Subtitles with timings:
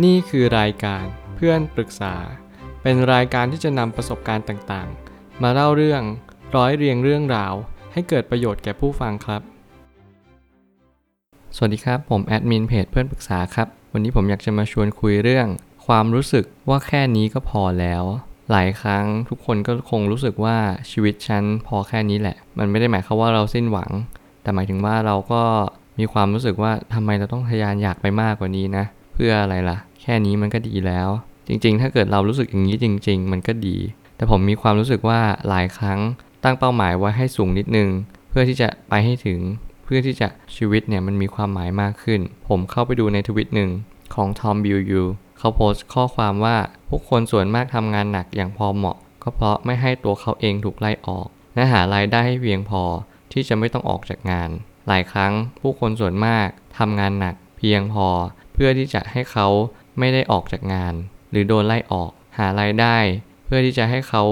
[0.00, 2.14] นี่คือรายการเพื่อนปรึกษา
[2.82, 6.02] เป็นรายการที่จะนำประสบการณ์ต่างๆ มาเล่าเรื่อง
[6.56, 7.54] ร้อยเรียงเรื่องราว
[7.92, 9.42] ให้เกิดประโยชน์แก่ผู้ฟังครับ
[11.56, 15.46] สวัสดีครับ ผมแอดมินเพจเพื่อนปรึกษาครับ วันนี้ผมอยากจะมาชวนคุยเรื่อง
[15.86, 18.04] ความรู้สึกว่าแค่นี้ก็พอแล้ว
[18.50, 20.56] หลายครั้งทุกคนก็คงรู้สึกว่า
[20.90, 23.90] ชีวิตฉันพอแค่นี้แหละ มันไม่ได้หมายความว่าเราสิ้นหวัง
[24.42, 25.42] แต่หมายถึงว่าเราก็
[25.98, 31.08] มีความรู้สึกว่าทำไมเราต้องทะยานอยากไปมากกว่านี้นะ เพื่ออะไรล่ะ แค่นี้มันก็ดีแล้ว
[31.48, 33.76] จริง ๆ ถ้าเกิดเรารู้สึกอย่างนี้จริง ๆ มันก็ดี
[34.16, 36.00] แต่ผมมีความรู้สึกว่าหลายครั้ง
[36.44, 37.88] ตั้งเป้าหมายไว้ให้สูงนิดนึง
[38.30, 39.40] เพื่อที่จะไปให้ถึง
[39.84, 43.70] เพื่อที่จะชีวิตเนี่ยมันมีความหมายมากขึ้น ผมเข้าไปดูในทวิตหนึ่ง
[44.14, 45.02] ของทอมบิลยู
[45.38, 46.56] เขาโพสต์ข้อความว่า
[46.88, 52.82] ผู้คนส่วนมากทำงานหนักอย่างพอเหมาะ ก็เพราะไม่ให้ตัวเขาเองถูกไล่ออกและหารายได้ให้เพียงพอ
[53.32, 54.50] ที่จะไม่ต้องออกจากงาน
[54.88, 58.06] หลายครั้งผู้คนส่วนมากทำงานหนัก เพียงพอ
[58.52, 59.46] เพื่อที่จะให้เขา
[59.98, 60.94] ไม่ได้ออกจากงาน
[61.30, 62.96] หรือโดนไล่ออกหารายได้
[63.44, 64.22] เพื่อที่จะให้เขา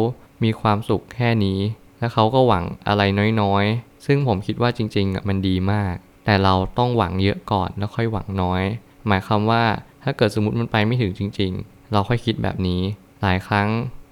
[0.44, 1.58] มีความสุขแค่นี้
[1.98, 3.02] และเขาก็หวังอะไร
[3.42, 8.62] น้อยๆ ซึ่งผมคิดว่าจริงๆมันดีมาก แต่เราต้องหวังเยอะก่อนแล้วค่อยหวังน้อย
[9.06, 9.64] หมายความว่า
[10.04, 12.82] ถ้าเกิดสมมติมันไปไม่ถึงจริง ๆ เราค่อยคิดแบบนี้
[13.22, 13.68] หลายครั้ง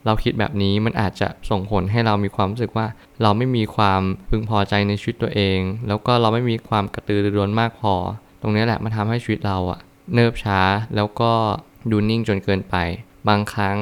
[0.06, 2.87] เราคิดแบบนี้มันอาจจะส่งผลให้เรามีความรู้สึกว่า
[3.22, 4.00] เราไม่มีความ
[4.31, 7.95] พึงพอใจในชีวิตตัวเอง แล้วก็เราไม่มีความกระตือรือร้นมากพอ
[8.41, 9.81] ตรงนี้แหละมันทำให้ชีวิตเราอะ
[10.14, 10.61] เนิบช้า
[10.97, 11.33] แล้วก็
[11.91, 12.77] ดูนิ่งจนเกินไป
[13.28, 13.77] บางครั้ง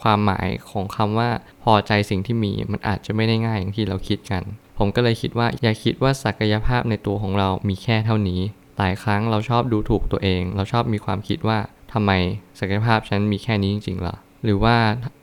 [0.00, 1.30] ความหมายของคำว่า
[1.62, 4.42] พอใจสิ่งที่มีมันอาจจะไม่ได้ง่ายอย่างที่เราคิดกัน
[4.78, 8.40] ผมก็เลยคิดว่าอย่าคิดว่าศักยภาพในตัวของเรามีแค่เท่านี้
[8.78, 11.58] หลายครั้งเราชอบดูถูกตัวเอง เราชอบมีความคิดว่า
[11.92, 12.10] ทำไม
[12.58, 14.76] ศักยภาพฉันมีแค่นี้จริงๆหรอหรือว่า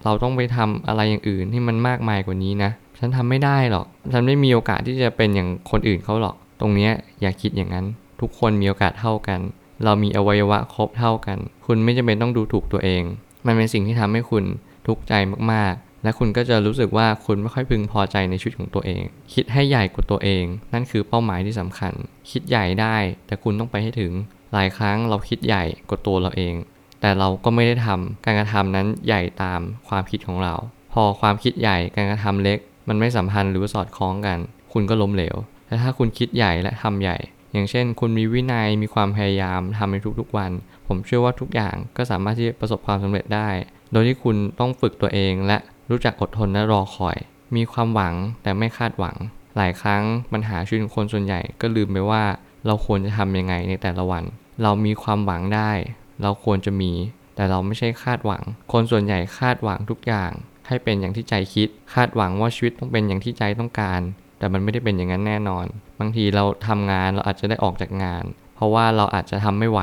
[0.04, 6.90] เราต้องไปทำอะไรอย่างอื่นที่มันมากมายกว่านี้นะ ฉันทำไม่ได้หรอก ฉันไม่มีโอกาสที่จะเป็นอย่างคนอื่นเขาหรอก ตรงนี้
[7.22, 7.86] อย่าคิดอย่างนั้น
[8.22, 9.40] ทุกคนมีโอกาสเท่ากัน
[9.84, 13.04] เรามีอวัยวะครบเท่ากัน คุณไม่จำเป็นต้องดูถูกตัวเอง
[13.46, 14.44] มันเป็นสิ่งที่ทำให้คุณ
[14.88, 15.14] ทุกข์ใจ
[15.52, 19.04] มากๆ และคุณก็จะรู้สึกว่าคุณไม่ค่อยพึงพอใจในชีวิตของตัวเอง
[19.34, 20.44] คิดให้ใหญ่กว่าตัวเอง
[20.74, 21.94] นั่นคือเป้าหมายที่สำคัญ
[22.32, 22.98] คิดใหญ่ได้
[23.28, 24.12] แต่คุณต้องไปให้ถึง
[24.54, 26.56] หลายครั้งเราคิดใหญ่กว่าตัวเราเอง
[27.02, 30.56] แต่เราก็ไม่ได้ทำการกระทำนั้นใหญ่ตามความคิดของเรา
[30.94, 34.38] พอความคิดใหญ่การกระทำเล็ก มันไม่สัมพันธ์หรือสอดคล้องกัน
[34.74, 35.36] คุณก็ล้มเหลว
[35.68, 37.18] แต่ถ้าคุณคิดใหญ่และทำใหญ่
[37.56, 40.52] อย่างเช่น คุณมีวินัยมีความพยายามทำในทุกๆวัน
[40.88, 43.50] ผมเชื่อว่าทุกอย่างก็สามารถที่จะประสบความสำเร็จได้
[43.92, 45.58] โดยที่คุณต้องฝึกตัวเองและ
[45.90, 47.18] รู้จักอดทนและรอคอย
[47.56, 49.16] มีความหวังแต่ไม่คาดหวัง
[49.58, 52.24] หลายครั้งปัญหาชีวิตคนส่วนใหญ่ก็ลืมไปว่า
[52.66, 54.24] เราควรจะทำยังไงในแต่ละวัน
[54.64, 55.72] เรามีความหวังได้
[56.22, 56.92] เราควรจะมี
[57.36, 60.32] แต่เราไม่ใช่คาดหวัง คนส่วนใหญ่คาดหวังทุกอย่าง
[60.68, 64.02] ให้เป็นอย่างที่ใจคิด คาดหวังว่าชีวิตต้องเป็นอย่างที่ใจต้องการ
[64.46, 65.66] แต่มันไม่ได้เป็นอย่างนั้นแน่นอน
[66.00, 68.24] บางทีเราทำงานเราอาจจะได้ออกจากงาน
[68.56, 69.82] เพราะว่าเราอาจจะทำไม่ไหว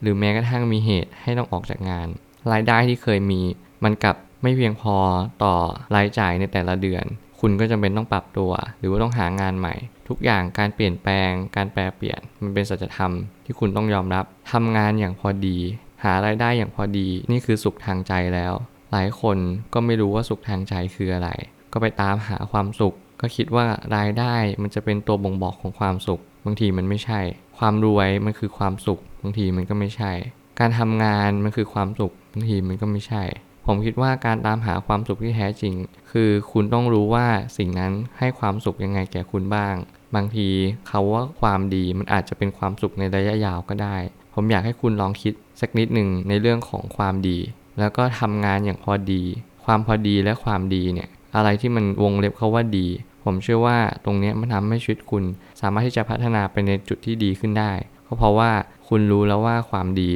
[0.00, 2.08] หรือแม้กระทั่งมีเหตุให้ต้องออกจากงาน
[2.52, 3.40] รายได้ที่เคยมี
[3.84, 4.96] มันกลับไม่เพียงพอ
[5.44, 5.54] ต่อ
[5.96, 7.04] รายจ่ายในแต่ละเดือน
[7.40, 9.74] คุณก็จำเป็นต้องปรับตัว หรือว่าต้องหางานใหม่
[10.08, 13.12] ทุกอย่างการเปลี่ยนแปลง การแปลเปลี่ยน มันเป็นสัจธรรม
[13.44, 15.58] ที่คุณต้องยอมรับทำงานอย่างพอดี
[16.04, 18.52] หารายได้อย่างพอดี นี่คือสุขทางใจแล้ว
[18.92, 19.38] หลายคน
[19.74, 21.30] ก็ไม่รู้ว่าสุขทางใจคืออะไร
[21.72, 23.66] ก็ไปตามหาความสุข ก็คิดว่า
[23.96, 27.20] รายได้มันจะเป็นตัวบ่งบอกของความสุข บางทีมันไม่ใช่
[27.58, 30.12] ความรวยมันคือความสุข บางทีมันก็ไม่ใช่
[30.60, 33.24] การทำงานมันคือความสุข บางทีมันก็ไม่ใช่
[33.66, 35.74] ผมคิดว่าการตามหาความสุขที่แท้จริง
[36.10, 37.26] คือคุณต้องรู้ว่า
[37.58, 39.74] สิ่งนั้นให้ความสุขยังไงแก่คุณบ้าง
[40.14, 40.48] บางที
[40.88, 43.96] เขาว่าความดีมันอาจจะเป็นความสุขในระยะยาวก็ได้
[44.34, 47.38] ผมอยากให้คุณลองคิดสักนิดหนึ่งในเรื่องของความดี
[47.78, 49.22] แล้วก็ทำงานอย่างพอดี
[49.64, 52.86] ความพอดีและความดีเนี่ย อะไรที่มันวงเล็บเขาว่าดี
[53.24, 55.24] ผมเชื่อว่าตรงนี้มันทำให้ชีวิตคุณ
[55.60, 57.72] สามารถที่จะพัฒนาไปในจุดที่ดีขึ้นได้
[58.06, 58.50] ก็เพราะว่า
[58.88, 60.10] คุณรู้แล้วว่าความดี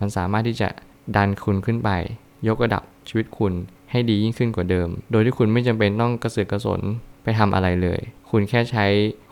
[0.00, 0.68] มันสามารถที่จะ
[1.16, 1.90] ดันคุณขึ้นไป
[2.48, 3.52] ยกระดับชีวิตคุณ
[3.90, 6.80] ให้ดียิ่งขึ้นกว่าเดิม โดยที่คุณไม่จำเป็นต้องกระเสือกกระสน
[7.22, 8.86] ไปทำอะไรเลย คุณแค่ใช้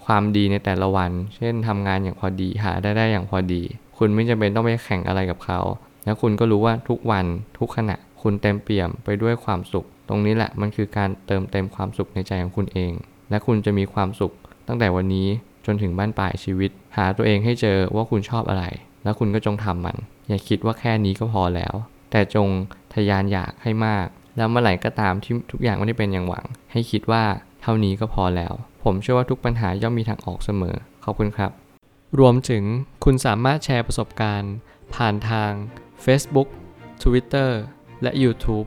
[0.04, 3.62] ความดีในแต่ละวัน เช่นทำงานอย่างพอดี หาได้ได้อย่างพอดี
[3.98, 5.60] คุณไม่จำเป็นต้องไปแข่งอะไรกับเขา
[6.04, 7.26] แล้วคุณก็รู้ว่าทุกวัน
[7.58, 12.92] ทุกขณะ คุณเต็มเปี่ยมไปด้วยความสุข ตรงนี้แหละมันคือการเติมเต็มความสุขในใจของคุณเอง
[13.30, 14.32] และคุณจะมีความสุข
[14.66, 15.28] ตั้งแต่วันนี้
[15.66, 18.64] จนถึงบ้านปลายชีวิต หาตัวเองให้เจอว่าคุณชอบอะไร
[19.04, 19.96] แล้วคุณก็จงทำมัน
[20.28, 21.74] อย่าคิดว่าแค่นี้ก็พอแล้ว
[22.10, 22.48] แต่จง
[22.94, 24.06] ทะยานอยากให้มาก
[24.36, 27.24] แล้วเมื่อไหร่ก็ตามที่ทุกอย่างไม่ได้เป็นอย่างหวัง ให้คิดว่า
[27.62, 28.52] เท่านี้ก็พอแล้ว
[28.84, 31.50] ผมเชื่อว่าทุกปัญหาย่อมมีทางออกเสมอ ขอบคุณครับ
[32.18, 32.64] รวมถึง
[33.04, 34.54] คุณสามารถแชร์ประสบการณ์
[34.94, 35.52] ผ่านทาง
[36.04, 36.48] Facebook
[37.02, 37.50] Twitter
[38.02, 38.66] และ YouTube